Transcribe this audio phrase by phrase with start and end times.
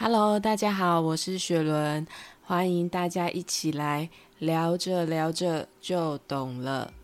[0.00, 2.06] Hello，大家好，我是雪伦，
[2.40, 6.94] 欢迎大家一起来聊着聊着就懂了。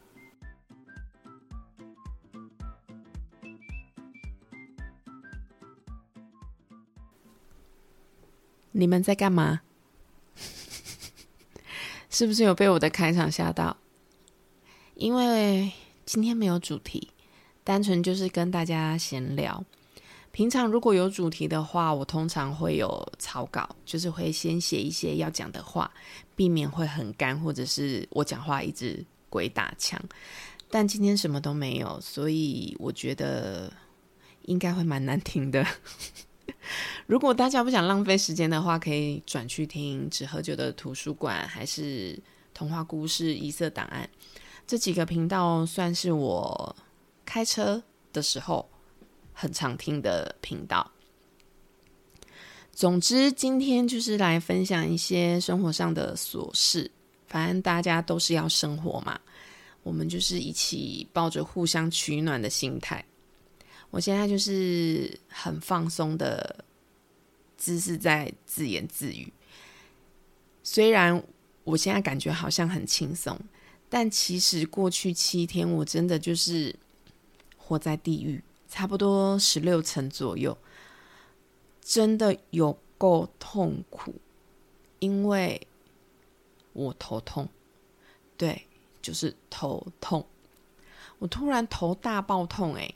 [8.71, 9.63] 你们在干嘛？
[12.09, 13.77] 是不是有被我的开场吓到？
[14.95, 15.73] 因为
[16.07, 17.11] 今天没有主题，
[17.65, 19.65] 单纯就是跟大家闲聊。
[20.35, 25.89] 平常如果有主题的话，我通常会有草稿，就是会先写一些要讲的话，
[26.35, 30.03] 避免会很干，或者是我讲话一直鬼打墙。
[30.69, 33.73] 但今天什么都没有，所以我觉得
[34.47, 35.65] 应该会蛮难听的。
[37.07, 42.13] 如果大家不想浪费时间的话，可以转去听《只喝酒的图书馆》，还是
[42.53, 44.11] 《童话故事一色档案》
[44.67, 46.75] 这几个频道，算是我
[47.25, 47.81] 开车
[48.13, 48.69] 的时候。
[49.35, 50.91] 很常听的频道。
[52.73, 56.91] 总之，今天就是来分享一些生活上的琐事。
[57.27, 59.21] 反正大家都是要生活嘛，
[59.83, 63.05] 我们就是一起抱着互相取暖的心态。
[63.91, 66.65] 我现在就是很放松的
[67.57, 69.33] 姿势在自言自语。
[70.63, 71.21] 虽然
[71.65, 73.39] 我现在感觉好像很轻松，
[73.89, 76.75] 但其实过去七天我真的就是
[77.57, 78.43] 活在地狱。
[78.75, 80.59] 差不多十六层左右，
[81.81, 84.13] 真的有够痛苦，
[84.99, 85.65] 因为
[86.73, 87.49] 我头痛，
[88.37, 88.67] 对，
[89.01, 90.27] 就是头痛。
[91.21, 92.93] 我突然头大爆痛，诶，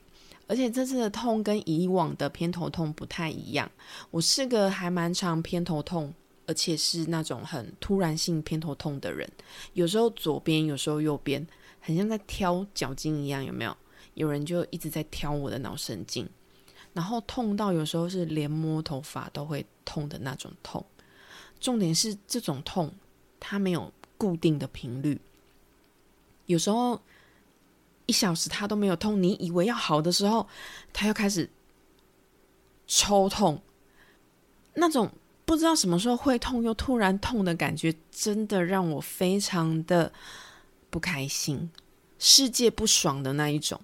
[0.48, 3.70] 而且这次的痛跟以往的偏头痛不太一样。
[4.10, 6.12] 我是个还蛮常偏头痛，
[6.48, 9.30] 而且是那种很突然性偏头痛的人，
[9.74, 11.46] 有时候左边，有时候右边，
[11.80, 13.76] 很像在挑脚筋一样，有没有？
[14.18, 16.28] 有人就一直在挑我的脑神经，
[16.92, 20.84] 然后痛到有时候是连摸头发都会痛的那种痛。
[21.60, 22.92] 重点是这种痛
[23.38, 25.20] 它没有固定的频率，
[26.46, 27.00] 有时候
[28.06, 30.48] 一小时它都没有痛，你以为要好的时候，
[30.92, 31.48] 它又开始
[32.88, 33.62] 抽痛。
[34.74, 35.12] 那种
[35.44, 40.12] 不知道什么时候会痛又突然痛的感觉，真的让我非常的
[40.90, 41.70] 不开心，
[42.18, 43.80] 世界不爽的那一种。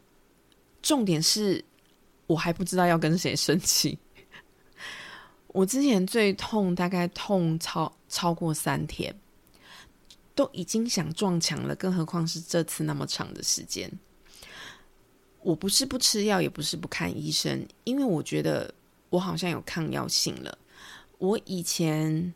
[0.84, 1.64] 重点是
[2.26, 3.98] 我还不知道要跟谁生气。
[5.48, 9.18] 我之前最痛，大概痛超超过三天，
[10.34, 13.90] 都已经想撞墙了，更何况是这次那么长的时间。
[15.40, 18.74] 我不是不吃药，也不是不看医生，因为我觉得
[19.08, 20.58] 我好像有抗药性了。
[21.16, 22.34] 我以前，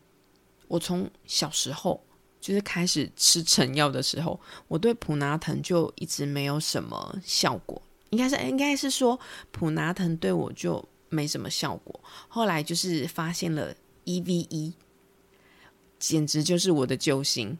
[0.69, 2.03] 我从小时候
[2.41, 7.83] 就是开始吃成药的时候，我对普拿疼就一直没有什么效果。
[8.11, 9.19] 应该是应该是说
[9.51, 13.75] 普拿疼对我就没什么效果，后来就是发现了
[14.05, 14.73] EVE，
[15.99, 17.59] 简直就是我的救星，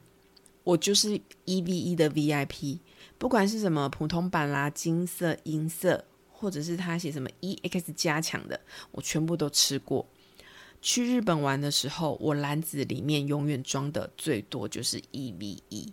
[0.63, 2.79] 我就是 EVE 的 VIP，
[3.17, 8.59] 不管是什么普通版啦、金色、银色，或者是他写什么 EX 加强的，
[8.91, 10.07] 我全部都吃过。
[10.81, 15.91] 去日本玩的时候，我篮子里面永远装的最多就是 EVE，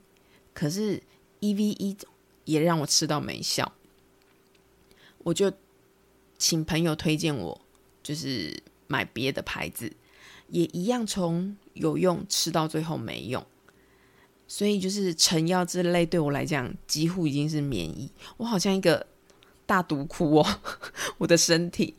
[0.54, 1.02] 可是
[1.40, 1.96] EVE
[2.44, 3.72] 也让我吃到没效。
[5.26, 5.52] 我就
[6.38, 7.60] 请朋友推荐我，
[8.00, 8.56] 就是
[8.86, 9.92] 买别的牌子，
[10.50, 13.44] 也一样从有用吃到最后没用，
[14.46, 18.08] 所以就是成药之类对我来讲几乎已经是免疫。
[18.36, 19.04] 我好像一个
[19.66, 20.60] 大毒窟哦，
[21.18, 21.96] 我的身体。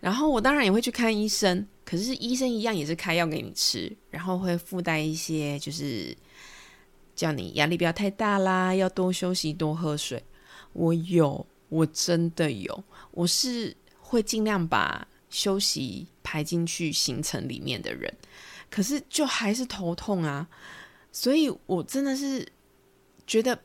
[0.00, 6.16] 然后我当然也会去看医生，可是医生一样也是开药给你吃，然后会附带一些就是
[7.14, 10.24] 叫你压力不要太大啦，要多休息，多喝水。
[10.72, 11.46] 我有。
[11.72, 18.14] 我真的有，我是会尽量把休息排进去行程里面的人，
[18.70, 20.46] 可是就还是头痛啊，
[21.10, 22.46] 所以我真的是
[23.26, 23.58] 觉得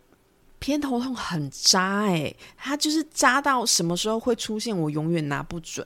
[0.58, 5.86] 偏头痛很渣诶，它就是扎到什么时候会出现，我永远拿不准。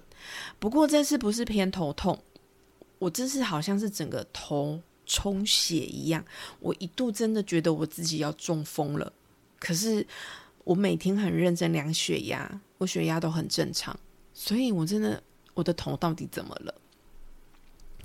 [0.59, 2.23] 不过这次不是偏头痛，
[2.99, 6.23] 我这次好像是整个头充血一样，
[6.59, 9.11] 我一度真的觉得我自己要中风了，
[9.59, 10.05] 可是。
[10.71, 13.93] 我每天很认真量血压，我血压都很正常，
[14.33, 15.21] 所以我真的
[15.53, 16.73] 我的头到底怎么了？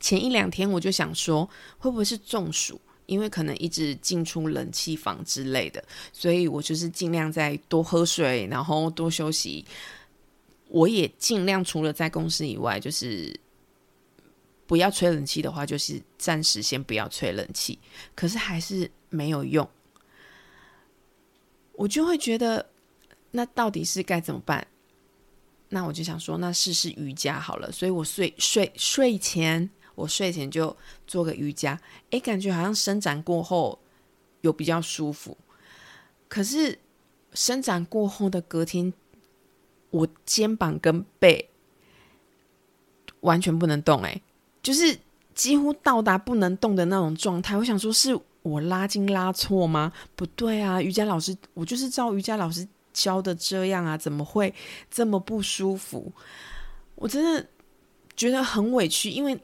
[0.01, 1.49] 前一两天我就想说，
[1.79, 2.81] 会不会是中暑？
[3.07, 9.65] 因为可能一直进出冷气房之类的，所以我就是尽量在多喝水，然后多休息。
[10.67, 13.33] 我也尽量除了在公司以外，就是
[14.67, 17.79] 不要吹冷气的话，就是暂时先不要吹冷气。
[18.17, 19.65] 可是还是没有用。
[21.77, 22.67] 我就会觉得，
[23.31, 24.67] 那到底是该怎么办？
[25.69, 27.71] 那我就想说，那试试瑜伽好了。
[27.73, 30.75] 所以我睡睡睡前，我睡前就
[31.07, 31.81] 做个瑜伽，
[32.11, 33.79] 诶，感觉好像伸展过后
[34.43, 35.37] 有比较舒服。
[36.29, 36.79] 可是
[37.35, 38.93] 伸展过后的隔天，
[39.91, 41.51] 我肩膀跟背
[43.21, 44.23] 完全不能动，诶，
[44.63, 44.99] 就是
[45.35, 47.57] 几乎到达不能动的那种状态。
[47.57, 49.93] 我想说，是我拉筋拉错吗？
[50.15, 54.55] 不对啊，瑜伽老师，我就是照瑜伽老师教的这样啊，怎么会
[54.89, 56.13] 这么不舒服？
[56.95, 57.45] 我真的
[58.17, 59.37] 觉得很委屈，因为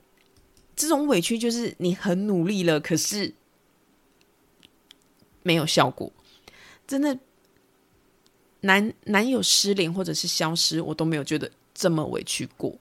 [0.77, 3.35] 这种委屈就是你很努力了，可是
[5.43, 6.11] 没有效果。
[6.87, 7.19] 真的，
[8.61, 12.73] 男男友失联或者是消失，我都没有觉得这么委屈过。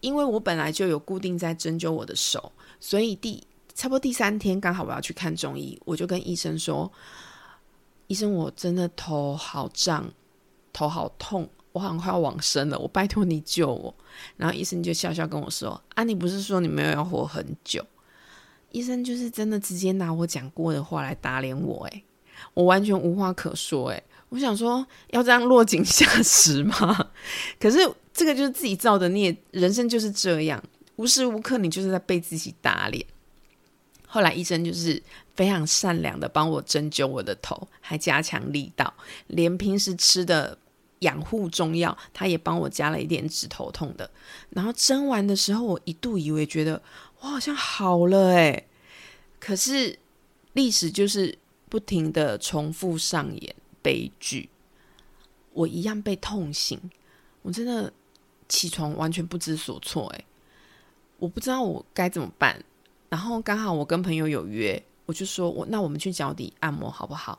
[0.00, 3.42] 因为我本来就有固定在针灸我的手，所以第
[3.74, 6.90] 差不多第三天刚好我要去看中医，我就跟医生说
[8.08, 10.12] ：“医生，我真的头好胀，
[10.72, 13.94] 头好痛。”我好像快要往生了，我拜托你救我。
[14.36, 17.82] 然后医生就笑笑跟我说：“啊，你不是说你没有要活很久？”
[18.72, 22.04] 医生就是真的直接拿我讲过的话来打脸我，诶，
[22.52, 27.08] 我完全无话可说，诶，我想说要这样落井下石吗？
[27.58, 27.78] 可是
[28.12, 30.62] 这个就是自己造的孽，人生就是这样，
[30.96, 33.02] 无时无刻你就是在被自己打脸。
[34.12, 35.02] 后来医生就是
[35.34, 38.92] 非常善良的帮我针灸我的头，还加强力道，
[39.28, 40.58] 连平时吃的。
[41.02, 44.08] 养护中药，他也帮我加了一点止头痛的。
[44.50, 46.80] 然后针完的时候，我一度以为觉得
[47.18, 48.68] 我好像好了诶，
[49.40, 49.98] 可是
[50.52, 51.36] 历史就是
[51.68, 54.48] 不停的重复上演悲剧，
[55.52, 56.80] 我一样被痛醒。
[57.42, 57.92] 我真的
[58.48, 60.24] 起床完全不知所措诶，
[61.18, 62.62] 我不知道我该怎么办。
[63.12, 67.38] 然后刚好我跟朋友有约，我就说我那我们去脚底按摩好不好？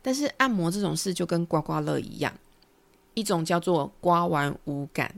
[0.00, 2.32] 但是按摩这种事就跟刮刮乐一样。
[3.12, 5.14] 一种叫做刮完无感，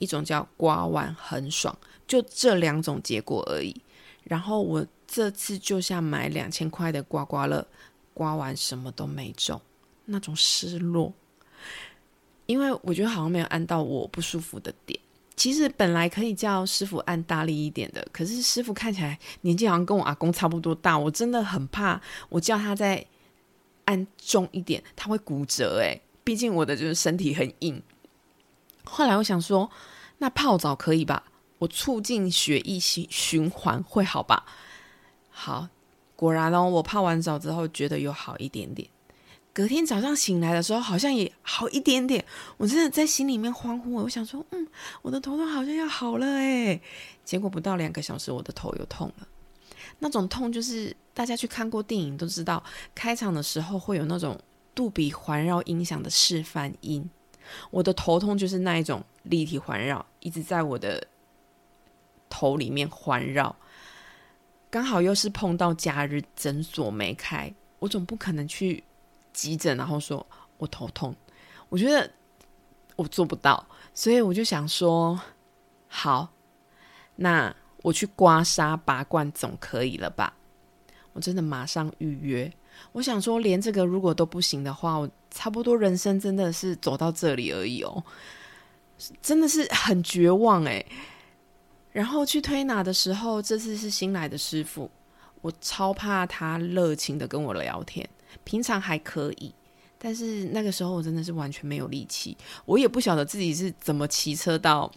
[0.00, 1.74] 一种叫刮完很爽，
[2.06, 3.74] 就这两种结果而已。
[4.24, 7.66] 然后我这次就像买两千块的刮刮乐，
[8.12, 9.58] 刮完什么都没中，
[10.04, 11.10] 那种失落。
[12.44, 15.00] 因为我觉得好像没有按到我不舒服的点。
[15.38, 23.06] 其实本来可以叫师傅按大力一点的，可是师傅看起来年纪好像跟我阿公差不多大，我真的很怕我叫他再
[23.84, 26.02] 按重一点，他会骨折诶。
[26.24, 27.80] 毕竟我的就是身体很硬。
[28.82, 29.70] 后来我想说，
[30.18, 31.22] 那泡澡可以吧？
[31.58, 34.44] 我促进血液循循环会好吧？
[35.30, 35.68] 好，
[36.16, 38.88] 果然哦，我泡完澡之后觉得有好一点点。
[39.58, 42.24] 隔天早上醒来的时候，好像也好一点点。
[42.58, 44.64] 我真的在心里面欢呼，我想说，嗯，
[45.02, 46.80] 我的头痛好像要好了诶。
[47.24, 49.26] 结果不到两个小时，我的头又痛了。
[49.98, 52.62] 那种痛就是大家去看过电影都知道，
[52.94, 54.38] 开场的时候会有那种。
[54.76, 57.10] 杜比环绕音响的示范音，
[57.72, 61.04] 我的头痛就是那一种立体环绕，一直在我的
[62.30, 63.56] 头里面环绕。
[64.70, 68.84] 刚好又是碰到假日诊所没开，我总不可能去
[69.38, 70.26] 急诊，然后说
[70.56, 71.14] 我头痛。
[71.68, 72.10] 我觉得
[72.96, 73.64] 我做不到，
[73.94, 75.20] 所以我就想说，
[75.86, 76.28] 好，
[77.14, 77.54] 那
[77.84, 80.34] 我去刮痧拔罐总可以了吧？
[81.12, 82.52] 我真的马上预约。
[82.90, 88.02] 我想说，连这个如果都不行的话，我差不多人生真的是走到这里而已哦，
[89.22, 90.84] 真的是很绝望哎。
[91.92, 94.90] 然后去推拿的时候，这次是新来的师傅，
[95.42, 98.08] 我超怕他热情的跟我聊天，
[98.44, 99.52] 平常还可以，
[99.98, 104.90] 但是那个时候我真的是完全没有力气，我也不晓得自己是怎么骑车到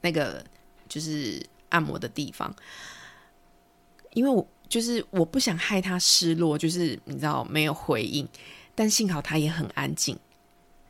[0.00, 0.44] 那个
[0.88, 2.54] 就是按摩的地方，
[4.12, 4.46] 因为我。
[4.68, 8.28] 就是我不想害他失落，就是你知道没有回应，
[8.74, 10.14] 但幸好他也很安静，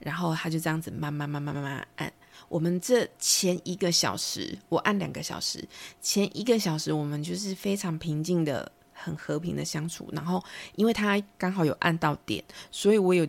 [0.01, 2.13] 然后他就这样子慢慢慢慢慢慢按。
[2.49, 5.65] 我们这前一个小时，我按两个小时，
[6.01, 8.69] 前一个小时我们就是非常平静的、
[8.99, 10.09] 很和平的相处。
[10.13, 10.43] 然后
[10.77, 13.27] 因为他刚好有按到点，所以我有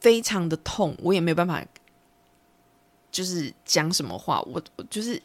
[0.00, 1.64] 非常的痛，我也没有办法，
[3.10, 5.20] 就是讲什么话，我我就是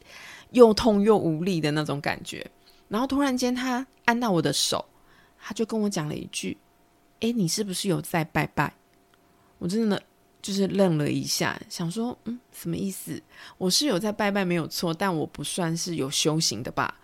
[0.52, 2.46] 又痛又无力的那种感觉。
[2.90, 4.86] 然后突然间，他按到我的手，
[5.40, 6.58] 他就跟我讲了一句
[7.20, 8.74] ：“哎，你是不是有在拜拜？”
[9.60, 10.02] 我真的
[10.42, 13.22] 就是愣了一下，想说：“嗯，什么意思？
[13.58, 16.98] 我是有在拜拜，没有错，但我不算是有修行的吧？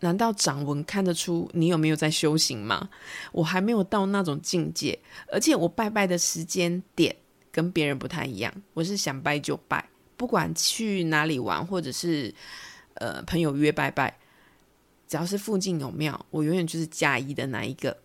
[0.00, 2.88] 难道掌纹看得出你有没有在修行吗？
[3.32, 4.98] 我还没有到那种境界，
[5.32, 7.14] 而且我拜拜的时间点
[7.50, 12.34] 跟别人不太一样，我是想拜就拜，不管去哪里玩，或者是
[12.94, 14.18] 呃朋友约拜拜。”
[15.08, 17.96] 只要是附近有庙，我永远就是加一的那一个。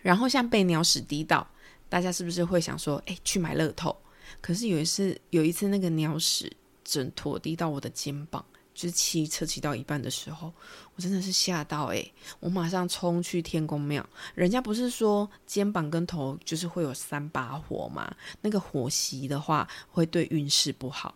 [0.00, 1.44] 然后像被鸟屎滴到，
[1.88, 3.96] 大家是不是会想说，哎，去买乐透？
[4.40, 6.52] 可是有一次，有一次那个鸟屎
[6.84, 10.52] 整坨滴到我的肩膀，就骑车骑到一半的时候，
[10.94, 14.08] 我真的是吓到诶，我马上冲去天公庙。
[14.34, 18.14] 人家不是说肩膀跟头就是会有三把火吗？
[18.40, 21.14] 那个火习的话会对运势不好。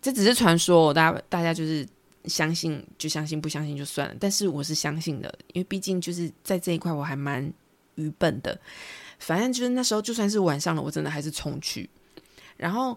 [0.00, 1.86] 这只是传说，大家大家就是
[2.24, 4.14] 相信就相信，不相信就算了。
[4.18, 7.52] 但是我是相信的，因为毕竟就是在这一块我还蛮
[7.96, 8.58] 愚笨的。
[9.18, 11.90] 反正就是那时候就算是晚上了，我真的还是冲去，
[12.56, 12.96] 然后。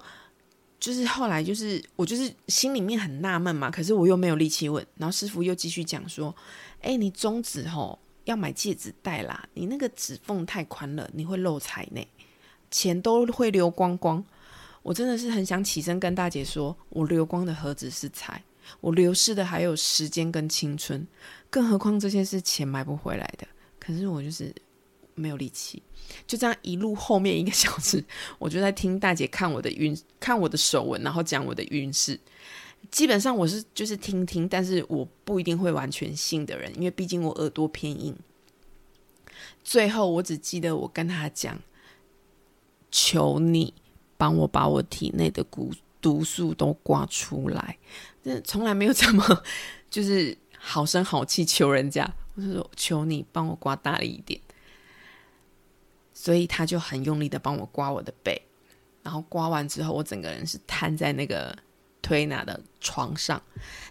[0.80, 4.86] 就是后来，就是我就是心里面很纳闷嘛，可是我又没有力气问。
[4.96, 6.36] 然后师傅又继续讲说
[6.82, 12.02] ：“哎，你中指吼要买戒指戴啦，你那个指缝太宽了，你会漏财呢，
[12.70, 14.24] 钱都会流光光。”
[14.84, 18.42] 我真的是很想起身跟大姐说：“我流光的何止是财，
[18.80, 21.06] 我流失的还有时间跟青春，
[21.50, 23.46] 更何况这些是钱买不回来的。”
[23.80, 24.54] 可是我就是
[25.18, 25.84] 没有力气。
[26.26, 28.02] 就这样一路后面一个小时，
[28.40, 32.18] 我就在听大姐看我的运，看我的手纹，然后讲我的运势。
[32.90, 38.16] 基本上我是就是听听，但是我不一定会完全信的人，因为毕竟我耳朵偏硬。
[39.64, 41.60] 最后我只记得我跟他讲
[42.90, 43.74] ：“求你
[44.16, 47.78] 帮我把我体内的毒毒素都刮出来。”
[48.24, 49.44] 这从来没有这么
[49.90, 54.40] 就是好声好气求人家，我就说：“求你帮我刮大力一点。”
[56.20, 58.42] 所以他就很用力的帮我刮我的背，
[59.04, 61.56] 然后刮完之后，我整个人是瘫在那个
[62.02, 63.40] 推拿的床上。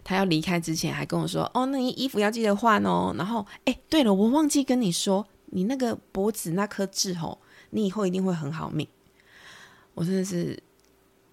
[0.02, 7.38] 他要离开之前还跟我说：“哦，那你衣服要记得换哦。”然后，哎，对了，我忘记跟你说，你那个脖子那颗痣吼，
[7.71, 8.88] 你以后一定会很好命。
[9.95, 10.61] 我真的是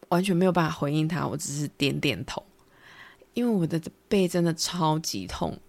[0.10, 2.44] 完全没有办法回应他，我只是点点头，
[3.34, 5.60] 因为我的背真的超级痛。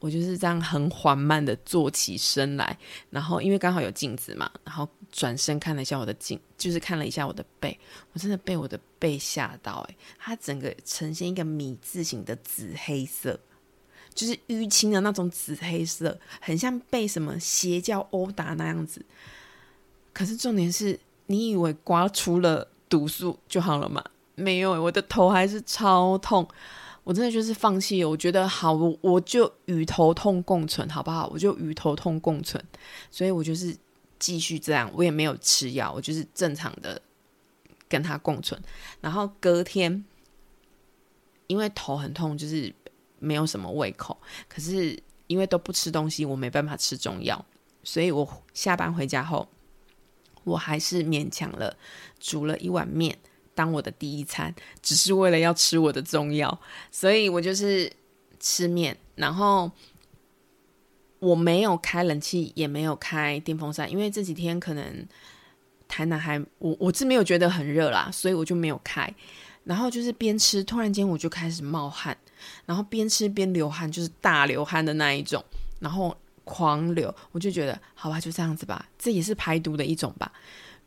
[0.00, 2.76] 我就是这样很缓慢的坐起身来，
[3.10, 7.78] 然后因为刚好有镜子嘛，然后转身看了一下我的镜，就是看了一下我的背，
[8.12, 13.38] 我真的被我的背吓到诶，它整个呈现一个米字形的紫黑色，
[14.14, 19.04] 就是淤青的那种紫黑色，很像被什么邪教殴打那样子。
[20.14, 24.02] 可是重点是，你以为刮出了毒素就好了吗？
[24.34, 26.48] 没有，我的头还是超痛。
[27.02, 31.28] 我真的就是放弃，我觉得好，我我就与头痛共存，好不好？
[31.32, 32.62] 我就与头痛共存，
[33.10, 33.76] 所以我就是
[34.18, 37.00] 继续这样，我也没有吃药，我就是正常的
[37.88, 38.60] 跟他共存。
[39.00, 40.04] 然后隔天，
[41.46, 42.72] 因为头很痛，就是
[43.18, 44.16] 没有什么胃口，
[44.48, 47.44] 可是因为都不吃东西，我没办法吃中药，
[47.82, 49.48] 所以我下班回家后，
[50.44, 51.76] 我还是勉强了
[52.20, 53.18] 煮了一碗面。
[53.60, 56.58] 当我的第一餐，只是为了要吃我的中药，
[56.90, 57.92] 所以我就是
[58.38, 59.70] 吃面，然后
[61.18, 65.06] 我没有开冷气，也没有开电风扇，因为这几天可能
[65.86, 69.14] 台南还我我是没有觉得很热啦，所以我就没有开。
[69.64, 72.16] 然后就是边吃，突然间我就开始冒汗，
[72.64, 75.44] 然后边吃边流汗，就是大流汗的那一种，
[75.80, 80.32] 然后狂流，我就觉得好吧，就这样子吧，这也是排毒的一种吧。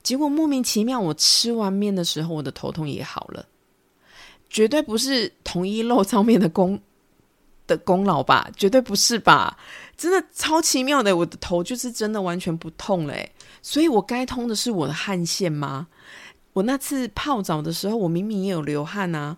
[0.03, 3.45] 结果莫名其妙，我吃完面的时候，我的头痛也好了，
[4.49, 6.79] 绝对不是同一肉燥面的功
[7.65, 8.51] 的功劳吧？
[8.57, 9.57] 绝对不是吧？
[9.95, 13.31] 真的超奇妙的，我的头就是真的完全不痛嘞。
[13.61, 15.87] 所以我该通的是我的汗腺吗？
[16.51, 19.37] 我那次泡澡的时候，我明明也有流汗啊，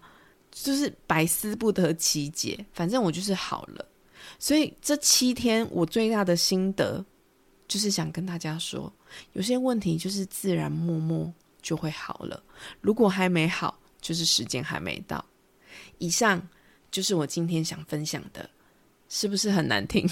[0.52, 2.66] 就是百思不得其解。
[2.74, 3.86] 反正我就是好了。
[4.40, 7.06] 所以这七天我最大的心得，
[7.68, 8.92] 就是想跟大家说。
[9.34, 11.32] 有些问题就是自然默默
[11.62, 12.42] 就会好了，
[12.82, 15.24] 如果还没好，就是时间还没到。
[15.98, 16.46] 以上
[16.92, 18.50] 就是我今天想分享的，
[19.10, 20.10] 是不是很难听？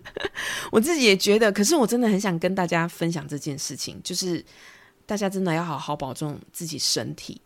[0.70, 4.44] 我自己也觉得，可是我真的很想跟大家分享这件事情，就是
[5.06, 7.40] 大家真的要好好保重自己身体。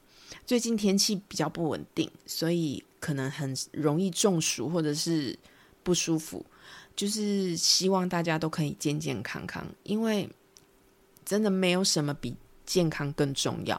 [0.45, 5.39] 最近天气比较不稳定，所以可能很容易中暑或者是
[5.83, 6.45] 不舒服，
[6.99, 10.29] 就是希望大家都可以健健康康，因为。
[11.29, 13.79] 真的没有什么比健康更重要。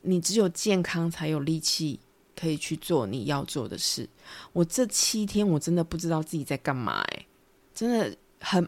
[0.00, 2.00] 你只有健康，才有力气
[2.34, 4.08] 可以去做你要做的事。
[4.54, 7.26] 我这七天，我真的不知道自己在干嘛，哎，
[7.74, 8.66] 真的很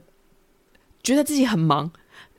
[1.02, 1.90] 觉得自己很忙，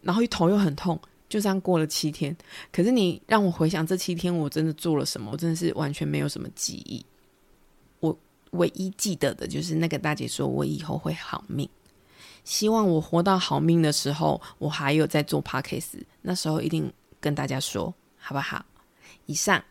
[0.04, 2.38] 然后头又很痛，就这样过了七天。
[2.72, 5.32] 可是你让我回想这七天，我真的做了什么？
[5.32, 7.04] 我真的是完全没有什么记忆。
[8.52, 11.70] 唯一记得的就是那个大姐说我以后会好命。
[12.44, 18.66] 希望我活到好命的时候，我还有在做 podcast，那时候一定跟大家说，好不好？
[19.26, 19.62] 以上，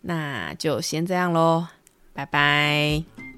[0.00, 1.66] 那就先这样喽，
[2.14, 3.35] 拜拜。